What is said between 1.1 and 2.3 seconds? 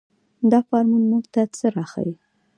موږ ته څه راښيي.